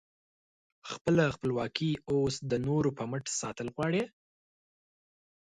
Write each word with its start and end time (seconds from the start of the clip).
خپله 0.91 1.23
خپلواکي 1.35 1.91
اوس 2.11 2.33
د 2.51 2.53
نورو 2.67 2.89
په 2.97 3.03
مټ 3.11 3.25
ساتل 3.41 3.67
غواړې؟ 3.75 4.03